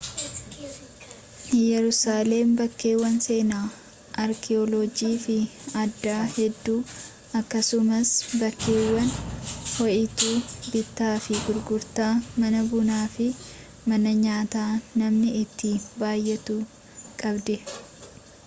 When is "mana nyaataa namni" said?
13.93-15.37